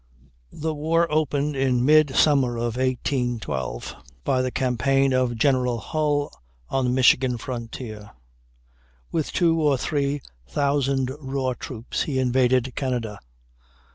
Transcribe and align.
The 0.55 0.73
war 0.73 1.05
opened 1.11 1.55
in 1.55 1.85
mid 1.85 2.15
summer 2.15 2.57
of 2.57 2.75
1812, 2.77 3.93
by 4.23 4.41
the 4.41 4.49
campaign 4.49 5.13
of 5.13 5.37
General 5.37 5.77
Hull 5.77 6.31
on 6.69 6.85
the 6.85 6.89
Michigan 6.89 7.37
frontier. 7.37 8.09
With 9.11 9.31
two 9.31 9.61
or 9.61 9.77
three 9.77 10.23
thousand 10.49 11.11
raw 11.19 11.53
troops 11.53 12.01
he 12.01 12.17
invaded 12.17 12.73
Canada. 12.73 13.19